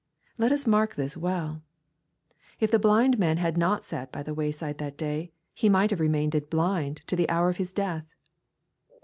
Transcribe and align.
Let 0.39 0.51
us 0.51 0.65
mark 0.65 0.95
this 0.95 1.15
well! 1.15 1.61
If 2.59 2.71
the 2.71 2.79
blind 2.79 3.19
man 3.19 3.37
had 3.37 3.55
not 3.55 3.85
sat 3.85 4.11
by 4.11 4.23
the 4.23 4.33
way 4.33 4.51
side 4.51 4.79
that 4.79 4.97
day, 4.97 5.31
he 5.53 5.69
might 5.69 5.91
have 5.91 5.99
remained 5.99 6.35
blind 6.49 7.03
to 7.05 7.15
the 7.15 7.29
hour 7.29 7.49
of 7.49 7.57
his 7.57 7.71
death. 7.71 8.07